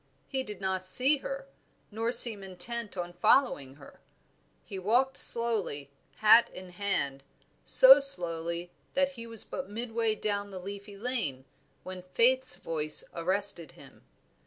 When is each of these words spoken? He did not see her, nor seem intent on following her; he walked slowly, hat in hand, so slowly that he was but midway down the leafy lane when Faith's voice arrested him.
He 0.27 0.41
did 0.41 0.59
not 0.59 0.83
see 0.83 1.17
her, 1.17 1.47
nor 1.91 2.11
seem 2.11 2.41
intent 2.41 2.97
on 2.97 3.13
following 3.13 3.75
her; 3.75 3.99
he 4.65 4.79
walked 4.79 5.15
slowly, 5.15 5.91
hat 6.15 6.49
in 6.49 6.69
hand, 6.71 7.21
so 7.63 7.99
slowly 7.99 8.71
that 8.95 9.11
he 9.11 9.27
was 9.27 9.43
but 9.43 9.69
midway 9.69 10.15
down 10.15 10.49
the 10.49 10.57
leafy 10.57 10.97
lane 10.97 11.45
when 11.83 12.01
Faith's 12.01 12.55
voice 12.55 13.03
arrested 13.13 13.73
him. 13.73 14.03